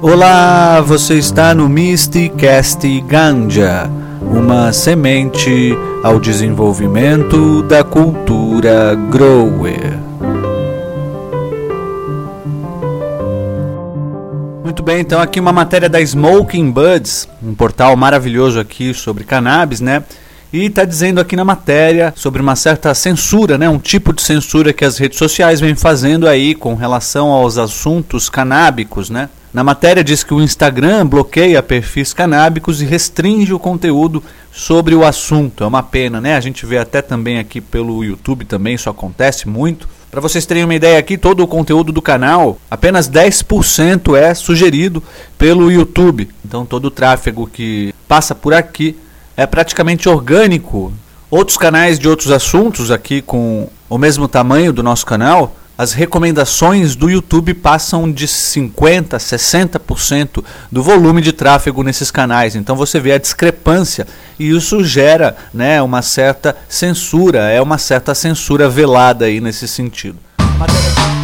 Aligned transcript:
Olá, 0.00 0.80
você 0.80 1.14
está 1.14 1.52
no 1.52 1.68
Mysticast 1.68 3.00
Ganja, 3.00 3.90
uma 4.22 4.72
semente 4.72 5.76
ao 6.04 6.20
desenvolvimento 6.20 7.62
da 7.64 7.82
cultura 7.82 8.94
grower. 8.94 9.98
Muito 14.62 14.84
bem, 14.84 15.00
então 15.00 15.20
aqui 15.20 15.40
uma 15.40 15.52
matéria 15.52 15.88
da 15.88 16.00
Smoking 16.00 16.70
Buds, 16.70 17.28
um 17.42 17.52
portal 17.52 17.96
maravilhoso 17.96 18.60
aqui 18.60 18.94
sobre 18.94 19.24
cannabis, 19.24 19.80
né? 19.80 20.04
E 20.52 20.66
está 20.66 20.84
dizendo 20.84 21.20
aqui 21.20 21.34
na 21.34 21.44
matéria 21.44 22.14
sobre 22.16 22.40
uma 22.40 22.54
certa 22.54 22.94
censura, 22.94 23.58
né? 23.58 23.68
um 23.68 23.78
tipo 23.78 24.14
de 24.14 24.22
censura 24.22 24.72
que 24.72 24.84
as 24.84 24.96
redes 24.96 25.18
sociais 25.18 25.60
vêm 25.60 25.74
fazendo 25.74 26.26
aí 26.26 26.54
com 26.54 26.74
relação 26.74 27.30
aos 27.30 27.58
assuntos 27.58 28.30
canábicos. 28.30 29.10
Né? 29.10 29.28
Na 29.52 29.64
matéria 29.64 30.04
diz 30.04 30.22
que 30.22 30.34
o 30.34 30.42
Instagram 30.42 31.06
bloqueia 31.06 31.62
perfis 31.62 32.12
canábicos 32.12 32.82
e 32.82 32.84
restringe 32.84 33.54
o 33.54 33.58
conteúdo 33.58 34.22
sobre 34.52 34.94
o 34.94 35.04
assunto. 35.04 35.64
É 35.64 35.66
uma 35.66 35.82
pena, 35.82 36.20
né? 36.20 36.36
A 36.36 36.40
gente 36.40 36.66
vê 36.66 36.76
até 36.76 37.00
também 37.00 37.38
aqui 37.38 37.60
pelo 37.60 38.04
YouTube 38.04 38.44
também, 38.44 38.74
isso 38.74 38.90
acontece 38.90 39.48
muito. 39.48 39.88
Para 40.10 40.20
vocês 40.20 40.44
terem 40.44 40.64
uma 40.64 40.74
ideia 40.74 40.98
aqui, 40.98 41.16
todo 41.16 41.42
o 41.42 41.46
conteúdo 41.46 41.92
do 41.92 42.02
canal, 42.02 42.58
apenas 42.70 43.08
10% 43.08 44.16
é 44.16 44.34
sugerido 44.34 45.02
pelo 45.38 45.70
YouTube. 45.70 46.28
Então 46.44 46.66
todo 46.66 46.86
o 46.86 46.90
tráfego 46.90 47.46
que 47.46 47.94
passa 48.06 48.34
por 48.34 48.52
aqui 48.52 48.96
é 49.36 49.46
praticamente 49.46 50.08
orgânico. 50.08 50.92
Outros 51.30 51.56
canais 51.56 51.98
de 51.98 52.08
outros 52.08 52.30
assuntos 52.30 52.90
aqui 52.90 53.22
com 53.22 53.68
o 53.88 53.98
mesmo 53.98 54.26
tamanho 54.28 54.72
do 54.72 54.82
nosso 54.82 55.06
canal, 55.06 55.54
as 55.78 55.92
recomendações 55.92 56.96
do 56.96 57.08
YouTube 57.08 57.54
passam 57.54 58.10
de 58.10 58.26
50%, 58.26 59.16
60% 59.16 60.44
do 60.72 60.82
volume 60.82 61.22
de 61.22 61.32
tráfego 61.32 61.84
nesses 61.84 62.10
canais. 62.10 62.56
Então 62.56 62.74
você 62.74 62.98
vê 62.98 63.12
a 63.12 63.18
discrepância 63.18 64.04
e 64.40 64.50
isso 64.50 64.82
gera 64.82 65.36
né, 65.54 65.80
uma 65.80 66.02
certa 66.02 66.56
censura, 66.68 67.48
é 67.48 67.62
uma 67.62 67.78
certa 67.78 68.12
censura 68.12 68.68
velada 68.68 69.26
aí 69.26 69.40
nesse 69.40 69.68
sentido. 69.68 70.18
matéria 70.58 71.17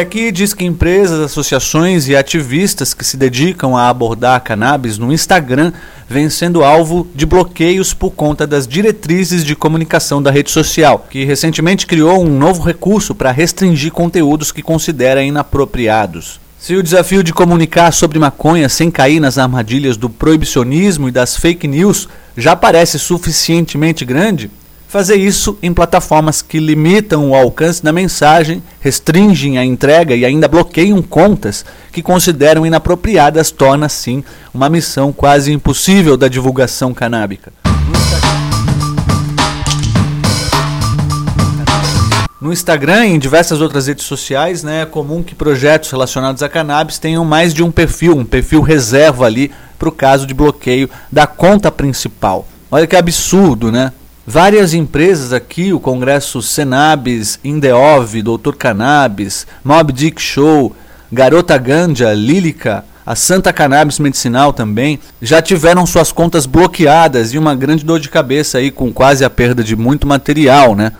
aqui 0.00 0.30
diz 0.30 0.54
que 0.54 0.64
empresas, 0.64 1.18
associações 1.18 2.06
e 2.06 2.14
ativistas 2.14 2.94
que 2.94 3.04
se 3.04 3.16
dedicam 3.16 3.76
a 3.76 3.88
abordar 3.88 4.36
a 4.36 4.40
cannabis 4.40 4.98
no 4.98 5.12
Instagram 5.12 5.72
vêm 6.08 6.30
sendo 6.30 6.62
alvo 6.62 7.08
de 7.14 7.26
bloqueios 7.26 7.92
por 7.92 8.10
conta 8.10 8.46
das 8.46 8.68
diretrizes 8.68 9.44
de 9.44 9.56
comunicação 9.56 10.22
da 10.22 10.30
rede 10.30 10.50
social, 10.50 11.06
que 11.10 11.24
recentemente 11.24 11.86
criou 11.86 12.22
um 12.24 12.38
novo 12.38 12.62
recurso 12.62 13.14
para 13.14 13.32
restringir 13.32 13.90
conteúdos 13.90 14.52
que 14.52 14.62
considera 14.62 15.24
inapropriados. 15.24 16.38
Se 16.58 16.76
o 16.76 16.82
desafio 16.82 17.22
de 17.22 17.32
comunicar 17.32 17.92
sobre 17.92 18.18
maconha 18.18 18.68
sem 18.68 18.90
cair 18.90 19.18
nas 19.18 19.38
armadilhas 19.38 19.96
do 19.96 20.08
proibicionismo 20.08 21.08
e 21.08 21.12
das 21.12 21.36
fake 21.36 21.66
news 21.66 22.08
já 22.36 22.54
parece 22.54 22.98
suficientemente 22.98 24.04
grande, 24.04 24.50
fazer 24.94 25.16
isso 25.16 25.58
em 25.60 25.74
plataformas 25.74 26.40
que 26.40 26.60
limitam 26.60 27.30
o 27.30 27.34
alcance 27.34 27.82
da 27.82 27.92
mensagem, 27.92 28.62
restringem 28.80 29.58
a 29.58 29.64
entrega 29.64 30.14
e 30.14 30.24
ainda 30.24 30.46
bloqueiam 30.46 31.02
contas 31.02 31.64
que 31.90 32.00
consideram 32.00 32.64
inapropriadas 32.64 33.50
torna, 33.50 33.88
sim, 33.88 34.22
uma 34.54 34.68
missão 34.68 35.12
quase 35.12 35.52
impossível 35.52 36.16
da 36.16 36.28
divulgação 36.28 36.94
canábica. 36.94 37.52
No 42.40 42.52
Instagram 42.52 43.06
e 43.06 43.14
em 43.14 43.18
diversas 43.18 43.60
outras 43.60 43.88
redes 43.88 44.04
sociais, 44.04 44.62
né, 44.62 44.82
é 44.82 44.86
comum 44.86 45.24
que 45.24 45.34
projetos 45.34 45.90
relacionados 45.90 46.40
a 46.40 46.48
cannabis 46.48 47.00
tenham 47.00 47.24
mais 47.24 47.52
de 47.52 47.64
um 47.64 47.72
perfil, 47.72 48.16
um 48.16 48.24
perfil 48.24 48.60
reserva 48.60 49.26
ali 49.26 49.50
para 49.76 49.88
o 49.88 49.92
caso 49.92 50.24
de 50.24 50.32
bloqueio 50.32 50.88
da 51.10 51.26
conta 51.26 51.72
principal. 51.72 52.46
Olha 52.70 52.86
que 52.86 52.94
absurdo, 52.94 53.72
né? 53.72 53.92
Várias 54.26 54.72
empresas 54.72 55.34
aqui, 55.34 55.74
o 55.74 55.78
Congresso 55.78 56.40
Senabis, 56.40 57.38
Indeov, 57.44 58.22
Doutor 58.22 58.56
Cannabis, 58.56 59.46
Mob 59.62 59.92
Dick 59.92 60.20
Show, 60.20 60.74
Garota 61.12 61.58
Ganja, 61.58 62.14
Lílica, 62.14 62.86
a 63.04 63.14
Santa 63.14 63.52
Cannabis 63.52 63.98
Medicinal 63.98 64.54
também, 64.54 64.98
já 65.20 65.42
tiveram 65.42 65.84
suas 65.84 66.10
contas 66.10 66.46
bloqueadas 66.46 67.34
e 67.34 67.38
uma 67.38 67.54
grande 67.54 67.84
dor 67.84 68.00
de 68.00 68.08
cabeça 68.08 68.56
aí 68.56 68.70
com 68.70 68.90
quase 68.90 69.26
a 69.26 69.30
perda 69.30 69.62
de 69.62 69.76
muito 69.76 70.06
material, 70.06 70.74
né? 70.74 70.92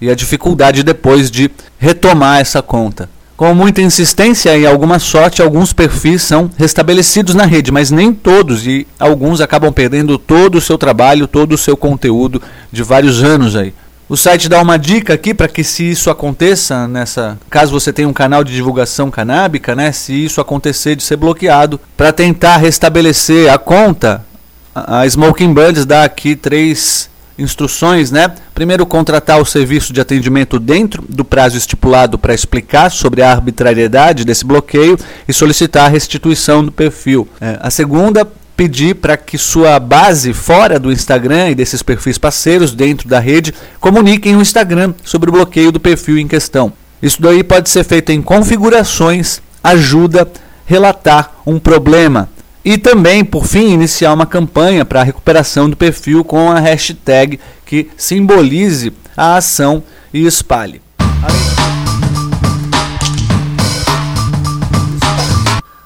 E 0.00 0.10
a 0.10 0.14
dificuldade 0.16 0.82
depois 0.82 1.30
de 1.30 1.48
retomar 1.78 2.40
essa 2.40 2.60
conta. 2.60 3.08
Com 3.36 3.54
muita 3.54 3.80
insistência 3.80 4.56
e 4.56 4.66
alguma 4.66 4.98
sorte, 4.98 5.42
alguns 5.42 5.72
perfis 5.72 6.22
são 6.22 6.50
restabelecidos 6.56 7.34
na 7.34 7.44
rede, 7.44 7.72
mas 7.72 7.90
nem 7.90 8.12
todos, 8.12 8.66
e 8.66 8.86
alguns 8.98 9.40
acabam 9.40 9.72
perdendo 9.72 10.18
todo 10.18 10.56
o 10.56 10.60
seu 10.60 10.78
trabalho, 10.78 11.26
todo 11.26 11.52
o 11.52 11.58
seu 11.58 11.76
conteúdo 11.76 12.40
de 12.70 12.82
vários 12.82 13.22
anos 13.22 13.56
aí. 13.56 13.74
O 14.08 14.16
site 14.16 14.48
dá 14.48 14.60
uma 14.60 14.78
dica 14.78 15.14
aqui 15.14 15.32
para 15.32 15.48
que 15.48 15.64
se 15.64 15.90
isso 15.90 16.10
aconteça 16.10 16.86
nessa, 16.86 17.38
caso 17.48 17.72
você 17.72 17.92
tenha 17.92 18.06
um 18.06 18.12
canal 18.12 18.44
de 18.44 18.52
divulgação 18.52 19.10
canábica, 19.10 19.74
né, 19.74 19.90
se 19.90 20.12
isso 20.12 20.40
acontecer 20.40 20.94
de 20.94 21.02
ser 21.02 21.16
bloqueado, 21.16 21.80
para 21.96 22.12
tentar 22.12 22.58
restabelecer 22.58 23.50
a 23.50 23.56
conta, 23.56 24.22
a 24.74 25.06
Smoking 25.06 25.54
Buddies 25.54 25.86
dá 25.86 26.04
aqui 26.04 26.36
três 26.36 27.08
instruções, 27.38 28.10
né? 28.10 28.30
Primeiro, 28.54 28.86
contratar 28.86 29.40
o 29.40 29.44
serviço 29.44 29.92
de 29.92 30.00
atendimento 30.00 30.58
dentro 30.58 31.04
do 31.08 31.24
prazo 31.24 31.56
estipulado 31.56 32.18
para 32.18 32.34
explicar 32.34 32.90
sobre 32.90 33.22
a 33.22 33.30
arbitrariedade 33.30 34.24
desse 34.24 34.44
bloqueio 34.44 34.98
e 35.26 35.32
solicitar 35.32 35.86
a 35.86 35.88
restituição 35.88 36.64
do 36.64 36.70
perfil. 36.70 37.28
É, 37.40 37.58
a 37.60 37.70
segunda, 37.70 38.26
pedir 38.56 38.94
para 38.94 39.16
que 39.16 39.38
sua 39.38 39.78
base 39.80 40.32
fora 40.32 40.78
do 40.78 40.92
Instagram 40.92 41.50
e 41.50 41.54
desses 41.54 41.82
perfis 41.82 42.18
parceiros 42.18 42.72
dentro 42.72 43.08
da 43.08 43.18
rede 43.18 43.54
comuniquem 43.80 44.36
o 44.36 44.40
Instagram 44.40 44.94
sobre 45.02 45.30
o 45.30 45.32
bloqueio 45.32 45.72
do 45.72 45.80
perfil 45.80 46.18
em 46.18 46.28
questão. 46.28 46.72
Isso 47.02 47.20
daí 47.20 47.42
pode 47.42 47.68
ser 47.68 47.82
feito 47.82 48.10
em 48.10 48.22
configurações, 48.22 49.40
ajuda, 49.64 50.30
relatar 50.64 51.32
um 51.44 51.58
problema. 51.58 52.28
E 52.64 52.78
também, 52.78 53.24
por 53.24 53.44
fim, 53.44 53.72
iniciar 53.72 54.12
uma 54.12 54.24
campanha 54.24 54.84
para 54.84 55.00
a 55.00 55.04
recuperação 55.04 55.68
do 55.68 55.76
perfil 55.76 56.22
com 56.22 56.48
a 56.48 56.60
hashtag 56.60 57.40
que 57.66 57.90
simbolize 57.96 58.92
a 59.16 59.36
ação 59.36 59.82
e 60.14 60.24
espalhe. 60.24 60.80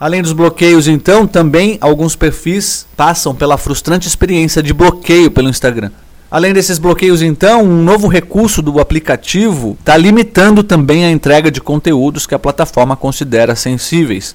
Além 0.00 0.20
dos 0.20 0.32
bloqueios, 0.32 0.88
então, 0.88 1.26
também 1.26 1.78
alguns 1.80 2.16
perfis 2.16 2.86
passam 2.96 3.34
pela 3.34 3.56
frustrante 3.56 4.08
experiência 4.08 4.62
de 4.62 4.74
bloqueio 4.74 5.30
pelo 5.30 5.48
Instagram. 5.48 5.92
Além 6.28 6.52
desses 6.52 6.78
bloqueios, 6.78 7.22
então, 7.22 7.62
um 7.62 7.82
novo 7.84 8.08
recurso 8.08 8.60
do 8.60 8.80
aplicativo 8.80 9.76
está 9.78 9.96
limitando 9.96 10.64
também 10.64 11.04
a 11.06 11.10
entrega 11.10 11.50
de 11.50 11.60
conteúdos 11.60 12.26
que 12.26 12.34
a 12.34 12.38
plataforma 12.38 12.96
considera 12.96 13.54
sensíveis. 13.54 14.34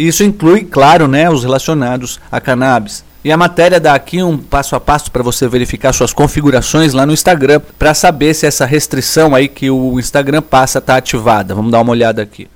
E 0.00 0.08
isso 0.08 0.24
inclui, 0.24 0.64
claro, 0.64 1.06
né, 1.06 1.28
os 1.28 1.44
relacionados 1.44 2.18
a 2.32 2.40
cannabis. 2.40 3.04
E 3.22 3.30
a 3.30 3.36
matéria 3.36 3.78
dá 3.78 3.92
aqui 3.92 4.22
um 4.22 4.38
passo 4.38 4.74
a 4.74 4.80
passo 4.80 5.12
para 5.12 5.22
você 5.22 5.46
verificar 5.46 5.92
suas 5.92 6.10
configurações 6.10 6.94
lá 6.94 7.04
no 7.04 7.12
Instagram 7.12 7.60
para 7.78 7.92
saber 7.92 8.32
se 8.32 8.46
essa 8.46 8.64
restrição 8.64 9.34
aí 9.34 9.46
que 9.46 9.68
o 9.68 10.00
Instagram 10.00 10.40
passa 10.40 10.78
está 10.78 10.96
ativada. 10.96 11.54
Vamos 11.54 11.70
dar 11.70 11.82
uma 11.82 11.92
olhada 11.92 12.22
aqui. 12.22 12.48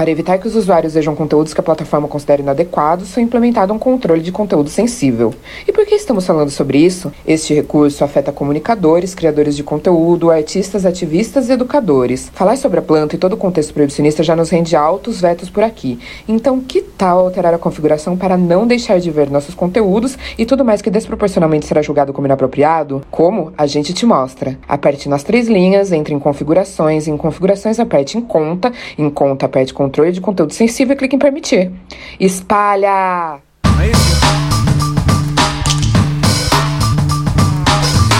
Para 0.00 0.10
evitar 0.10 0.38
que 0.38 0.48
os 0.48 0.56
usuários 0.56 0.94
vejam 0.94 1.14
conteúdos 1.14 1.52
que 1.52 1.60
a 1.60 1.62
plataforma 1.62 2.08
considere 2.08 2.40
inadequados, 2.40 3.12
foi 3.12 3.22
implementado 3.22 3.70
um 3.74 3.78
controle 3.78 4.22
de 4.22 4.32
conteúdo 4.32 4.70
sensível. 4.70 5.34
E 5.68 5.72
por 5.72 5.84
que 5.84 5.94
estamos 5.94 6.26
falando 6.26 6.48
sobre 6.48 6.78
isso? 6.78 7.12
Este 7.26 7.52
recurso 7.52 8.02
afeta 8.02 8.32
comunicadores, 8.32 9.14
criadores 9.14 9.54
de 9.54 9.62
conteúdo, 9.62 10.30
artistas, 10.30 10.86
ativistas 10.86 11.50
e 11.50 11.52
educadores. 11.52 12.30
Falar 12.32 12.56
sobre 12.56 12.78
a 12.78 12.82
planta 12.82 13.14
e 13.14 13.18
todo 13.18 13.34
o 13.34 13.36
contexto 13.36 13.74
proibicionista 13.74 14.22
já 14.22 14.34
nos 14.34 14.48
rende 14.48 14.74
altos 14.74 15.20
vetos 15.20 15.50
por 15.50 15.62
aqui. 15.62 15.98
Então, 16.26 16.60
que 16.60 16.80
tal 16.80 17.18
alterar 17.18 17.52
a 17.52 17.58
configuração 17.58 18.16
para 18.16 18.38
não 18.38 18.66
deixar 18.66 18.98
de 19.00 19.10
ver 19.10 19.28
nossos 19.28 19.54
conteúdos 19.54 20.16
e 20.38 20.46
tudo 20.46 20.64
mais 20.64 20.80
que 20.80 20.88
desproporcionalmente 20.88 21.66
será 21.66 21.82
julgado 21.82 22.14
como 22.14 22.26
inapropriado? 22.26 23.02
Como? 23.10 23.52
A 23.54 23.66
gente 23.66 23.92
te 23.92 24.06
mostra. 24.06 24.58
Aperte 24.66 25.10
nas 25.10 25.22
três 25.22 25.46
linhas, 25.46 25.92
entre 25.92 26.14
em 26.14 26.18
configurações, 26.18 27.06
em 27.06 27.18
configurações 27.18 27.78
aperte 27.78 28.16
em 28.16 28.22
conta, 28.22 28.72
em 28.96 29.10
conta 29.10 29.44
aperte 29.44 29.74
conteúdo 29.74 29.89
controle 29.90 30.12
de 30.12 30.20
conteúdo 30.20 30.54
sensível 30.54 30.94
e 30.94 30.96
clique 30.96 31.16
em 31.16 31.18
permitir. 31.18 31.72
Espalha! 32.18 33.38
É 33.80 33.90
isso? 33.90 34.20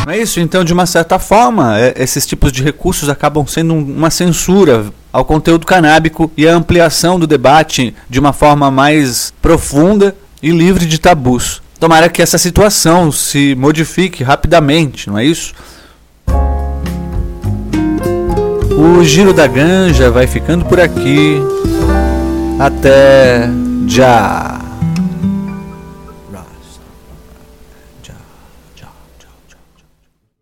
É 0.08 0.18
isso? 0.18 0.40
Então, 0.40 0.64
de 0.64 0.72
uma 0.72 0.86
certa 0.86 1.20
forma, 1.20 1.78
é, 1.78 1.94
esses 1.96 2.26
tipos 2.26 2.50
de 2.50 2.64
recursos 2.64 3.08
acabam 3.08 3.46
sendo 3.46 3.74
uma 3.74 4.10
censura 4.10 4.86
ao 5.12 5.24
conteúdo 5.24 5.64
canábico 5.64 6.30
e 6.36 6.48
a 6.48 6.54
ampliação 6.54 7.20
do 7.20 7.26
debate 7.26 7.94
de 8.08 8.18
uma 8.18 8.32
forma 8.32 8.70
mais 8.70 9.32
profunda 9.40 10.16
e 10.42 10.50
livre 10.50 10.86
de 10.86 10.98
tabus. 10.98 11.62
Tomara 11.78 12.08
que 12.08 12.20
essa 12.20 12.36
situação 12.36 13.12
se 13.12 13.54
modifique 13.54 14.24
rapidamente, 14.24 15.08
não 15.08 15.16
é 15.16 15.24
isso? 15.24 15.54
O 18.80 19.04
Giro 19.04 19.34
da 19.34 19.46
Ganja 19.46 20.10
vai 20.10 20.26
ficando 20.26 20.64
por 20.64 20.80
aqui. 20.80 21.38
Até 22.58 23.46
já. 23.86 24.59